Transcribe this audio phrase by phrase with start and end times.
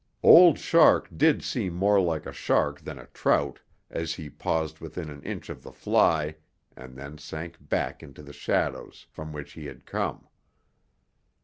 [0.23, 3.59] Old Shark did seem more like a shark than a trout
[3.91, 6.37] as he paused within an inch of the fly
[6.75, 10.27] and then sank back into the shadows from which he had come.